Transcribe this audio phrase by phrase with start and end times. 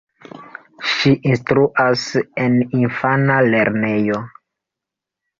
[0.91, 2.05] Ŝi instruas
[2.45, 4.17] en infana lernejo.